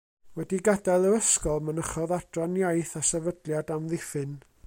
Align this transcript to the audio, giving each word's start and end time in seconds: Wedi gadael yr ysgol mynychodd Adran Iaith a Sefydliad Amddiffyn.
Wedi 0.37 0.57
gadael 0.67 1.05
yr 1.09 1.17
ysgol 1.17 1.61
mynychodd 1.67 2.15
Adran 2.17 2.57
Iaith 2.63 2.95
a 3.01 3.05
Sefydliad 3.13 3.73
Amddiffyn. 3.77 4.37